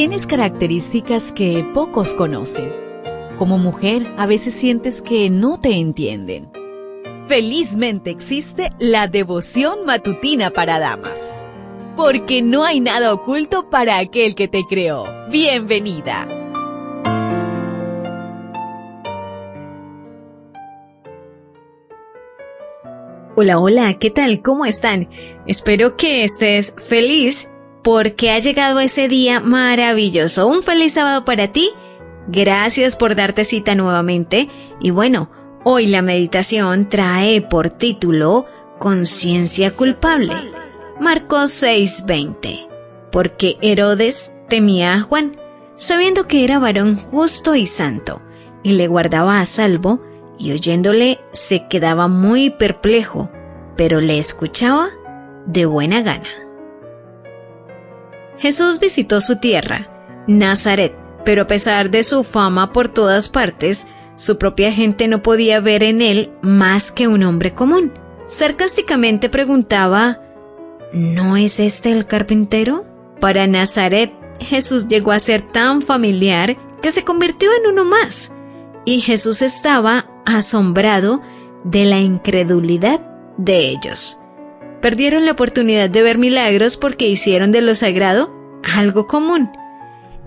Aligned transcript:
Tienes 0.00 0.26
características 0.26 1.30
que 1.30 1.62
pocos 1.74 2.14
conocen. 2.14 2.72
Como 3.36 3.58
mujer, 3.58 4.10
a 4.16 4.24
veces 4.24 4.54
sientes 4.54 5.02
que 5.02 5.28
no 5.28 5.60
te 5.60 5.72
entienden. 5.78 6.50
Felizmente 7.28 8.08
existe 8.08 8.70
la 8.78 9.08
devoción 9.08 9.84
matutina 9.84 10.52
para 10.52 10.78
damas. 10.78 11.46
Porque 11.96 12.40
no 12.40 12.64
hay 12.64 12.80
nada 12.80 13.12
oculto 13.12 13.68
para 13.68 13.98
aquel 13.98 14.34
que 14.34 14.48
te 14.48 14.62
creó. 14.66 15.04
Bienvenida. 15.28 16.26
Hola, 23.36 23.58
hola, 23.58 23.98
¿qué 23.98 24.10
tal? 24.10 24.40
¿Cómo 24.40 24.64
están? 24.64 25.10
Espero 25.46 25.98
que 25.98 26.24
estés 26.24 26.74
feliz 26.78 27.49
porque 27.82 28.30
ha 28.30 28.38
llegado 28.38 28.80
ese 28.80 29.08
día 29.08 29.40
maravilloso. 29.40 30.46
Un 30.46 30.62
feliz 30.62 30.94
sábado 30.94 31.24
para 31.24 31.48
ti. 31.48 31.70
Gracias 32.28 32.96
por 32.96 33.14
darte 33.14 33.44
cita 33.44 33.74
nuevamente. 33.74 34.48
Y 34.80 34.90
bueno, 34.90 35.30
hoy 35.64 35.86
la 35.86 36.02
meditación 36.02 36.88
trae 36.88 37.40
por 37.42 37.70
título 37.70 38.46
Conciencia 38.78 39.70
culpable. 39.70 40.34
Marcos 41.00 41.50
6:20. 41.62 42.68
Porque 43.10 43.56
Herodes 43.60 44.34
temía 44.48 44.94
a 44.94 45.00
Juan, 45.00 45.36
sabiendo 45.76 46.28
que 46.28 46.44
era 46.44 46.58
varón 46.58 46.96
justo 46.96 47.54
y 47.54 47.66
santo, 47.66 48.20
y 48.62 48.72
le 48.72 48.86
guardaba 48.86 49.40
a 49.40 49.44
salvo, 49.44 50.00
y 50.38 50.52
oyéndole 50.52 51.20
se 51.32 51.66
quedaba 51.68 52.08
muy 52.08 52.50
perplejo, 52.50 53.30
pero 53.76 54.00
le 54.00 54.18
escuchaba 54.18 54.88
de 55.46 55.66
buena 55.66 56.02
gana. 56.02 56.49
Jesús 58.40 58.80
visitó 58.80 59.20
su 59.20 59.36
tierra, 59.36 59.90
Nazaret, 60.26 60.96
pero 61.26 61.42
a 61.42 61.46
pesar 61.46 61.90
de 61.90 62.02
su 62.02 62.24
fama 62.24 62.72
por 62.72 62.88
todas 62.88 63.28
partes, 63.28 63.86
su 64.16 64.38
propia 64.38 64.72
gente 64.72 65.08
no 65.08 65.20
podía 65.20 65.60
ver 65.60 65.82
en 65.82 66.00
él 66.00 66.32
más 66.40 66.90
que 66.90 67.06
un 67.06 67.22
hombre 67.22 67.52
común. 67.52 67.92
Sarcásticamente 68.26 69.28
preguntaba, 69.28 70.22
¿No 70.94 71.36
es 71.36 71.60
este 71.60 71.92
el 71.92 72.06
carpintero? 72.06 72.86
Para 73.20 73.46
Nazaret, 73.46 74.14
Jesús 74.40 74.88
llegó 74.88 75.12
a 75.12 75.18
ser 75.18 75.42
tan 75.42 75.82
familiar 75.82 76.56
que 76.80 76.90
se 76.92 77.04
convirtió 77.04 77.50
en 77.52 77.70
uno 77.70 77.84
más, 77.84 78.32
y 78.86 79.02
Jesús 79.02 79.42
estaba 79.42 80.06
asombrado 80.24 81.20
de 81.64 81.84
la 81.84 82.00
incredulidad 82.00 83.02
de 83.36 83.68
ellos 83.68 84.19
perdieron 84.80 85.24
la 85.24 85.32
oportunidad 85.32 85.90
de 85.90 86.02
ver 86.02 86.18
milagros 86.18 86.76
porque 86.76 87.08
hicieron 87.08 87.52
de 87.52 87.60
lo 87.60 87.74
sagrado 87.74 88.32
algo 88.76 89.06
común. 89.06 89.50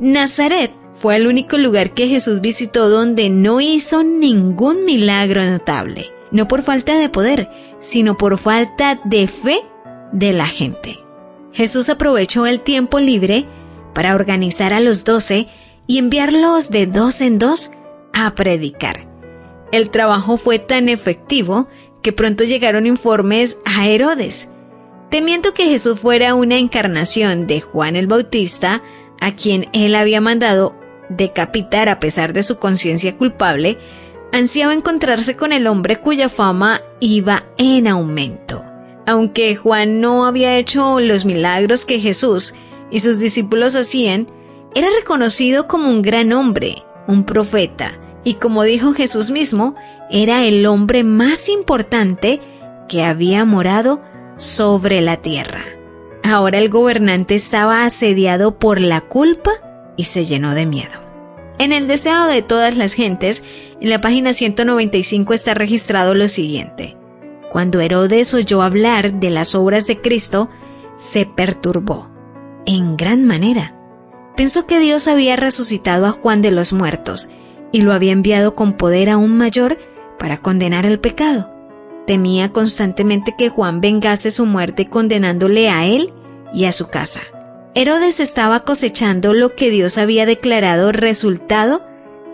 Nazaret 0.00 0.72
fue 0.92 1.16
el 1.16 1.26
único 1.26 1.58
lugar 1.58 1.94
que 1.94 2.08
Jesús 2.08 2.40
visitó 2.40 2.88
donde 2.88 3.30
no 3.30 3.60
hizo 3.60 4.02
ningún 4.02 4.84
milagro 4.84 5.44
notable, 5.44 6.06
no 6.30 6.48
por 6.48 6.62
falta 6.62 6.96
de 6.96 7.08
poder, 7.08 7.50
sino 7.80 8.16
por 8.16 8.38
falta 8.38 9.00
de 9.04 9.26
fe 9.26 9.60
de 10.12 10.32
la 10.32 10.46
gente. 10.46 10.98
Jesús 11.52 11.88
aprovechó 11.88 12.46
el 12.46 12.60
tiempo 12.60 12.98
libre 12.98 13.46
para 13.94 14.14
organizar 14.14 14.72
a 14.72 14.80
los 14.80 15.04
doce 15.04 15.48
y 15.86 15.98
enviarlos 15.98 16.70
de 16.70 16.86
dos 16.86 17.20
en 17.20 17.38
dos 17.38 17.72
a 18.12 18.34
predicar. 18.34 19.06
El 19.70 19.90
trabajo 19.90 20.36
fue 20.36 20.58
tan 20.58 20.88
efectivo 20.88 21.68
que 22.02 22.12
pronto 22.12 22.44
llegaron 22.44 22.86
informes 22.86 23.60
a 23.64 23.88
Herodes, 23.88 24.50
temiendo 25.10 25.54
que 25.54 25.66
Jesús 25.66 26.00
fuera 26.00 26.34
una 26.34 26.56
encarnación 26.56 27.46
de 27.46 27.60
Juan 27.60 27.96
el 27.96 28.06
Bautista, 28.06 28.82
a 29.20 29.36
quien 29.36 29.68
él 29.72 29.94
había 29.94 30.20
mandado 30.20 30.74
decapitar 31.08 31.88
a 31.88 32.00
pesar 32.00 32.32
de 32.32 32.42
su 32.42 32.58
conciencia 32.58 33.16
culpable, 33.16 33.78
ansiaba 34.32 34.72
encontrarse 34.72 35.36
con 35.36 35.52
el 35.52 35.66
hombre 35.66 35.96
cuya 35.96 36.28
fama 36.28 36.80
iba 37.00 37.44
en 37.58 37.86
aumento. 37.86 38.64
Aunque 39.06 39.54
Juan 39.56 40.00
no 40.00 40.26
había 40.26 40.56
hecho 40.56 41.00
los 41.00 41.24
milagros 41.24 41.84
que 41.84 42.00
Jesús 42.00 42.54
y 42.90 43.00
sus 43.00 43.18
discípulos 43.18 43.74
hacían, 43.76 44.28
era 44.74 44.88
reconocido 44.96 45.68
como 45.68 45.90
un 45.90 46.02
gran 46.02 46.32
hombre, 46.32 46.82
un 47.06 47.24
profeta, 47.24 47.98
y 48.24 48.34
como 48.34 48.62
dijo 48.62 48.92
Jesús 48.92 49.30
mismo, 49.30 49.74
era 50.10 50.44
el 50.44 50.64
hombre 50.66 51.04
más 51.04 51.48
importante 51.48 52.40
que 52.88 53.02
había 53.02 53.44
morado 53.44 54.00
sobre 54.36 55.00
la 55.00 55.16
tierra. 55.16 55.64
Ahora 56.22 56.58
el 56.58 56.68
gobernante 56.68 57.34
estaba 57.34 57.84
asediado 57.84 58.58
por 58.58 58.80
la 58.80 59.00
culpa 59.00 59.50
y 59.96 60.04
se 60.04 60.24
llenó 60.24 60.54
de 60.54 60.66
miedo. 60.66 61.02
En 61.58 61.72
el 61.72 61.88
deseo 61.88 62.26
de 62.26 62.42
todas 62.42 62.76
las 62.76 62.94
gentes, 62.94 63.44
en 63.80 63.90
la 63.90 64.00
página 64.00 64.32
195 64.32 65.34
está 65.34 65.54
registrado 65.54 66.14
lo 66.14 66.28
siguiente. 66.28 66.96
Cuando 67.50 67.80
Herodes 67.80 68.32
oyó 68.34 68.62
hablar 68.62 69.14
de 69.14 69.30
las 69.30 69.54
obras 69.54 69.86
de 69.86 70.00
Cristo, 70.00 70.48
se 70.96 71.26
perturbó, 71.26 72.08
en 72.66 72.96
gran 72.96 73.24
manera. 73.24 73.76
Pensó 74.36 74.66
que 74.66 74.78
Dios 74.78 75.08
había 75.08 75.36
resucitado 75.36 76.06
a 76.06 76.12
Juan 76.12 76.40
de 76.40 76.50
los 76.50 76.72
muertos 76.72 77.30
y 77.72 77.80
lo 77.80 77.92
había 77.92 78.12
enviado 78.12 78.54
con 78.54 78.74
poder 78.74 79.10
aún 79.10 79.36
mayor 79.36 79.78
para 80.18 80.38
condenar 80.38 80.86
el 80.86 81.00
pecado. 81.00 81.50
Temía 82.06 82.52
constantemente 82.52 83.34
que 83.36 83.48
Juan 83.48 83.80
vengase 83.80 84.30
su 84.30 84.46
muerte 84.46 84.86
condenándole 84.86 85.70
a 85.70 85.86
él 85.86 86.12
y 86.52 86.66
a 86.66 86.72
su 86.72 86.88
casa. 86.88 87.20
Herodes 87.74 88.20
estaba 88.20 88.64
cosechando 88.64 89.32
lo 89.32 89.54
que 89.54 89.70
Dios 89.70 89.96
había 89.96 90.26
declarado 90.26 90.92
resultado 90.92 91.82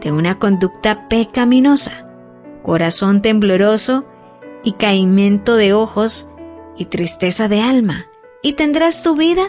de 0.00 0.12
una 0.12 0.38
conducta 0.38 1.08
pecaminosa, 1.08 2.06
corazón 2.62 3.20
tembloroso 3.20 4.04
y 4.62 4.72
caimiento 4.72 5.56
de 5.56 5.72
ojos 5.72 6.30
y 6.76 6.84
tristeza 6.86 7.48
de 7.48 7.60
alma, 7.60 8.06
y 8.42 8.52
tendrás 8.52 9.02
tu 9.02 9.16
vida 9.16 9.48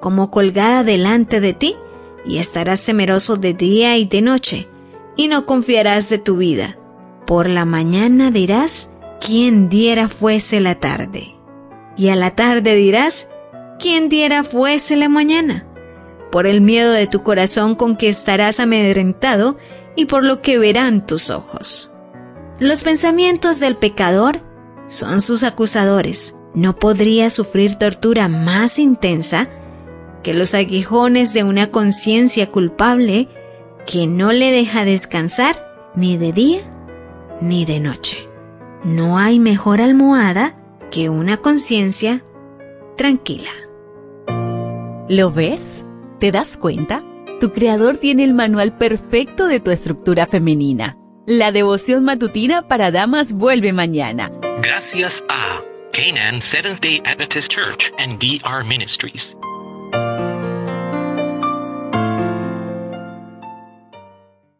como 0.00 0.30
colgada 0.30 0.84
delante 0.84 1.40
de 1.40 1.52
ti, 1.52 1.76
y 2.24 2.38
estarás 2.38 2.82
temeroso 2.84 3.36
de 3.36 3.54
día 3.54 3.96
y 3.98 4.04
de 4.06 4.22
noche, 4.22 4.68
y 5.16 5.28
no 5.28 5.46
confiarás 5.46 6.08
de 6.08 6.18
tu 6.18 6.36
vida. 6.36 6.78
Por 7.26 7.48
la 7.48 7.64
mañana 7.64 8.30
dirás, 8.30 8.90
¿quién 9.20 9.68
diera 9.68 10.08
fuese 10.08 10.60
la 10.60 10.76
tarde? 10.76 11.34
Y 11.96 12.08
a 12.10 12.16
la 12.16 12.36
tarde 12.36 12.74
dirás, 12.76 13.30
¿quién 13.80 14.08
diera 14.08 14.44
fuese 14.44 14.96
la 14.96 15.08
mañana? 15.08 15.66
Por 16.30 16.46
el 16.46 16.60
miedo 16.60 16.92
de 16.92 17.06
tu 17.06 17.22
corazón 17.22 17.74
con 17.74 17.96
que 17.96 18.08
estarás 18.08 18.60
amedrentado 18.60 19.56
y 19.96 20.04
por 20.04 20.22
lo 20.22 20.42
que 20.42 20.58
verán 20.58 21.06
tus 21.06 21.30
ojos. 21.30 21.92
Los 22.58 22.84
pensamientos 22.84 23.60
del 23.60 23.76
pecador 23.76 24.42
son 24.86 25.20
sus 25.20 25.42
acusadores. 25.42 26.36
No 26.54 26.78
podría 26.78 27.28
sufrir 27.30 27.76
tortura 27.76 28.28
más 28.28 28.78
intensa 28.78 29.48
que 30.22 30.32
los 30.32 30.54
aguijones 30.54 31.32
de 31.34 31.44
una 31.44 31.70
conciencia 31.70 32.50
culpable 32.50 33.28
que 33.86 34.06
no 34.06 34.32
le 34.32 34.50
deja 34.50 34.84
descansar 34.84 35.92
ni 35.94 36.16
de 36.16 36.32
día 36.32 36.60
ni 37.40 37.64
de 37.64 37.80
noche. 37.80 38.28
No 38.82 39.18
hay 39.18 39.38
mejor 39.38 39.80
almohada 39.80 40.54
que 40.90 41.08
una 41.08 41.38
conciencia 41.38 42.24
tranquila. 42.96 43.50
¿Lo 45.08 45.30
ves? 45.30 45.86
¿Te 46.18 46.32
das 46.32 46.56
cuenta? 46.56 47.04
Tu 47.40 47.52
creador 47.52 47.98
tiene 47.98 48.24
el 48.24 48.34
manual 48.34 48.76
perfecto 48.76 49.46
de 49.46 49.60
tu 49.60 49.70
estructura 49.70 50.26
femenina. 50.26 50.96
La 51.26 51.52
devoción 51.52 52.04
matutina 52.04 52.66
para 52.66 52.90
damas 52.90 53.34
vuelve 53.34 53.72
mañana. 53.72 54.32
Gracias 54.62 55.24
a 55.28 55.60
Canaan 55.92 56.40
Seventh 56.40 56.80
Day 56.80 57.02
Adventist 57.04 57.52
Church 57.52 57.92
and 57.98 58.18
DR 58.18 58.64
Ministries. 58.64 59.36